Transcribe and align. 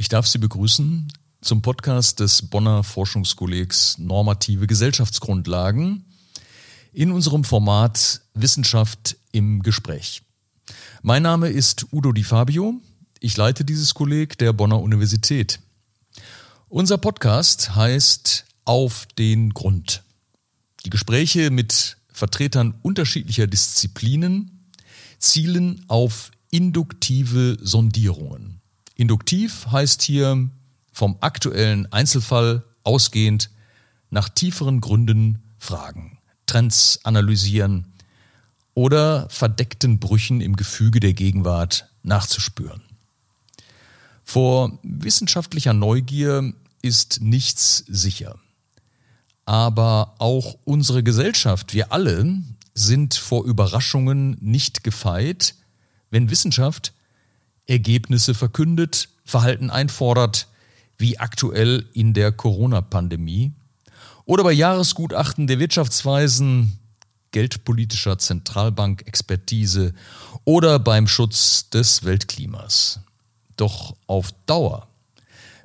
Ich 0.00 0.08
darf 0.08 0.26
Sie 0.26 0.38
begrüßen 0.38 1.12
zum 1.42 1.60
Podcast 1.60 2.20
des 2.20 2.48
Bonner 2.48 2.82
Forschungskollegs 2.82 3.98
Normative 3.98 4.66
Gesellschaftsgrundlagen 4.66 6.06
in 6.94 7.12
unserem 7.12 7.44
Format 7.44 8.22
Wissenschaft 8.32 9.18
im 9.30 9.62
Gespräch. 9.62 10.22
Mein 11.02 11.22
Name 11.22 11.50
ist 11.50 11.92
Udo 11.92 12.12
Di 12.12 12.24
Fabio. 12.24 12.80
Ich 13.20 13.36
leite 13.36 13.62
dieses 13.62 13.92
Kolleg 13.92 14.38
der 14.38 14.54
Bonner 14.54 14.80
Universität. 14.80 15.60
Unser 16.70 16.96
Podcast 16.96 17.74
heißt 17.74 18.46
Auf 18.64 19.06
den 19.18 19.50
Grund. 19.52 20.02
Die 20.86 20.90
Gespräche 20.90 21.50
mit 21.50 21.98
Vertretern 22.10 22.72
unterschiedlicher 22.80 23.46
Disziplinen 23.46 24.66
zielen 25.18 25.84
auf 25.88 26.30
induktive 26.50 27.58
Sondierungen. 27.60 28.59
Induktiv 29.00 29.66
heißt 29.72 30.02
hier 30.02 30.50
vom 30.92 31.16
aktuellen 31.22 31.90
Einzelfall 31.90 32.64
ausgehend 32.84 33.48
nach 34.10 34.28
tieferen 34.28 34.82
Gründen 34.82 35.42
fragen, 35.56 36.18
Trends 36.44 37.00
analysieren 37.02 37.94
oder 38.74 39.26
verdeckten 39.30 40.00
Brüchen 40.00 40.42
im 40.42 40.54
Gefüge 40.54 41.00
der 41.00 41.14
Gegenwart 41.14 41.88
nachzuspüren. 42.02 42.82
Vor 44.22 44.78
wissenschaftlicher 44.82 45.72
Neugier 45.72 46.52
ist 46.82 47.22
nichts 47.22 47.78
sicher. 47.88 48.38
Aber 49.46 50.16
auch 50.18 50.58
unsere 50.64 51.02
Gesellschaft, 51.02 51.72
wir 51.72 51.90
alle, 51.90 52.42
sind 52.74 53.14
vor 53.14 53.46
Überraschungen 53.46 54.36
nicht 54.42 54.84
gefeit, 54.84 55.54
wenn 56.10 56.28
Wissenschaft 56.28 56.92
Ergebnisse 57.70 58.34
verkündet, 58.34 59.08
Verhalten 59.24 59.70
einfordert, 59.70 60.48
wie 60.98 61.18
aktuell 61.18 61.86
in 61.94 62.12
der 62.12 62.32
Corona-Pandemie, 62.32 63.52
oder 64.24 64.44
bei 64.44 64.52
Jahresgutachten 64.52 65.46
der 65.46 65.58
Wirtschaftsweisen, 65.58 66.78
geldpolitischer 67.30 68.18
Zentralbank-Expertise 68.18 69.94
oder 70.44 70.78
beim 70.78 71.06
Schutz 71.06 71.70
des 71.70 72.04
Weltklimas. 72.04 73.00
Doch 73.56 73.96
auf 74.06 74.32
Dauer 74.46 74.88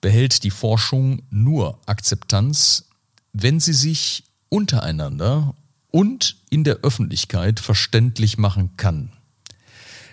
behält 0.00 0.42
die 0.42 0.50
Forschung 0.50 1.22
nur 1.30 1.78
Akzeptanz, 1.86 2.88
wenn 3.32 3.60
sie 3.60 3.72
sich 3.72 4.24
untereinander 4.48 5.54
und 5.90 6.36
in 6.50 6.64
der 6.64 6.78
Öffentlichkeit 6.78 7.60
verständlich 7.60 8.38
machen 8.38 8.76
kann. 8.76 9.12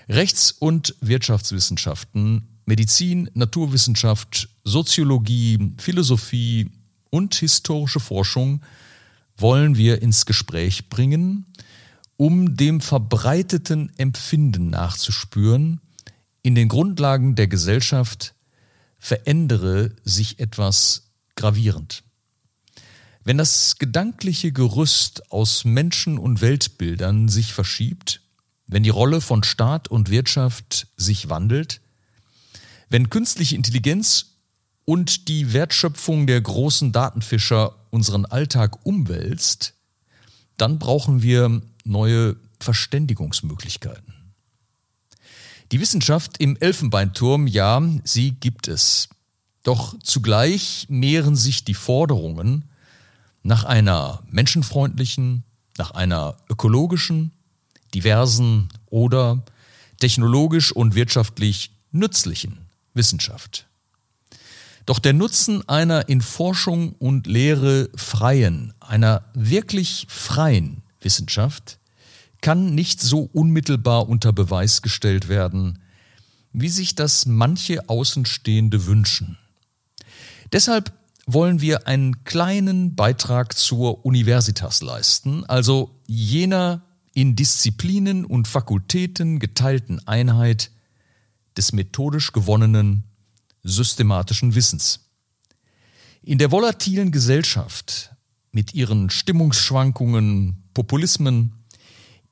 Rechts- 0.10 0.52
und 0.52 0.96
Wirtschaftswissenschaften, 1.02 2.48
Medizin, 2.66 3.30
Naturwissenschaft, 3.36 4.50
Soziologie, 4.64 5.74
Philosophie 5.78 6.72
und 7.12 7.36
historische 7.36 8.00
Forschung 8.00 8.62
wollen 9.38 9.78
wir 9.78 10.02
ins 10.02 10.26
Gespräch 10.26 10.90
bringen, 10.90 11.46
um 12.18 12.58
dem 12.58 12.82
verbreiteten 12.82 13.92
Empfinden 13.98 14.72
nachzuspüren, 14.72 15.80
in 16.42 16.56
den 16.56 16.70
Grundlagen 16.70 17.36
der 17.36 17.48
Gesellschaft 17.48 18.34
verändere 18.98 19.96
sich 20.04 20.40
etwas 20.40 21.12
gravierend. 21.36 22.04
Wenn 23.24 23.38
das 23.38 23.78
gedankliche 23.78 24.52
Gerüst 24.52 25.32
aus 25.32 25.66
Menschen 25.66 26.18
und 26.18 26.42
Weltbildern 26.42 27.30
sich 27.30 27.54
verschiebt, 27.54 28.22
wenn 28.70 28.84
die 28.84 28.90
Rolle 28.90 29.20
von 29.20 29.44
Staat 29.44 29.88
und 29.88 30.10
Wirtschaft 30.12 30.88
sich 30.96 31.30
wandelt, 31.30 31.82
wenn 32.90 33.10
künstliche 33.10 33.56
Intelligenz 33.56 34.36
und 34.86 35.28
die 35.28 35.54
Wertschöpfung 35.54 36.28
der 36.28 36.40
großen 36.40 36.92
Datenfischer 36.92 37.76
unseren 37.90 38.26
Alltag 38.26 38.86
umwälzt, 38.86 39.74
dann 40.58 40.78
brauchen 40.78 41.24
wir 41.24 41.62
neue 41.84 42.36
Verständigungsmöglichkeiten. 42.60 44.14
Die 45.72 45.80
Wissenschaft 45.80 46.40
im 46.40 46.56
Elfenbeinturm, 46.58 47.48
ja, 47.48 47.82
sie 48.04 48.32
gibt 48.32 48.68
es. 48.68 49.10
Doch 49.64 49.96
zugleich 50.04 50.86
mehren 50.90 51.36
sich 51.36 51.64
die 51.64 51.74
Forderungen 51.74 52.70
nach 53.42 53.64
einer 53.64 54.24
menschenfreundlichen, 54.30 55.44
nach 55.78 55.92
einer 55.92 56.38
ökologischen, 56.50 57.32
diversen 57.94 58.70
oder 58.88 59.44
technologisch 60.00 60.72
und 60.72 60.96
wirtschaftlich 60.96 61.72
nützlichen 61.92 62.70
Wissenschaft. 62.94 63.68
Doch 64.86 65.00
der 65.00 65.14
Nutzen 65.14 65.68
einer 65.70 66.10
in 66.10 66.22
Forschung 66.22 66.94
und 66.94 67.28
Lehre 67.28 67.90
freien, 67.96 68.74
einer 68.80 69.24
wirklich 69.34 70.08
freien 70.10 70.82
Wissenschaft 71.00 71.80
kann 72.42 72.74
nicht 72.74 73.02
so 73.02 73.30
unmittelbar 73.34 74.10
unter 74.10 74.34
Beweis 74.34 74.82
gestellt 74.82 75.28
werden, 75.28 75.80
wie 76.54 76.70
sich 76.70 76.96
das 76.96 77.26
manche 77.26 77.88
Außenstehende 77.88 78.86
wünschen. 78.88 79.38
Deshalb 80.52 80.92
wollen 81.28 81.62
wir 81.62 81.86
einen 81.86 82.24
kleinen 82.24 82.96
Beitrag 82.96 83.56
zur 83.56 84.04
Universitas 84.04 84.82
leisten, 84.82 85.46
also 85.46 85.92
jener 86.08 86.82
in 87.14 87.36
Disziplinen 87.36 88.26
und 88.26 88.48
Fakultäten 88.48 89.40
geteilten 89.40 90.06
Einheit 90.08 90.72
des 91.58 91.74
methodisch 91.74 92.32
gewonnenen 92.32 93.04
systematischen 93.64 94.56
Wissens. 94.56 95.10
In 96.22 96.38
der 96.38 96.52
volatilen 96.52 97.12
Gesellschaft 97.12 98.16
mit 98.52 98.74
ihren 98.74 99.10
Stimmungsschwankungen, 99.10 100.64
Populismen, 100.74 101.54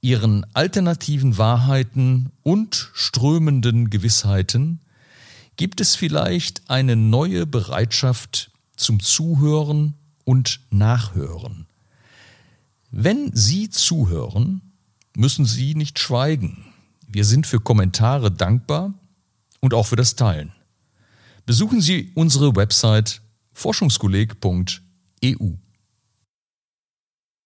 ihren 0.02 0.46
alternativen 0.54 1.38
Wahrheiten 1.38 2.32
und 2.44 2.92
strömenden 2.94 3.90
Gewissheiten 3.90 4.82
gibt 5.56 5.82
es 5.82 5.96
vielleicht 5.96 6.70
eine 6.70 6.96
neue 6.96 7.46
Bereitschaft 7.46 8.52
zum 8.76 9.00
Zuhören 9.00 9.96
und 10.24 10.62
Nachhören. 10.70 11.68
Wenn 12.92 13.36
Sie 13.36 13.70
zuhören, 13.70 14.62
müssen 15.17 15.45
Sie 15.45 15.73
nicht 15.73 15.97
schweigen. 15.97 16.66
Wir 17.07 17.25
sind 17.25 17.47
für 17.47 17.59
Kommentare 17.59 18.31
dankbar 18.31 18.94
und 19.59 19.73
auch 19.73 19.88
für 19.88 19.95
das 19.95 20.16
Teilen. 20.16 20.53
Besuchen 21.45 21.81
Sie 21.81 22.11
unsere 22.13 22.55
Website 22.55 23.22
forschungskolleg.eu. 23.51 25.53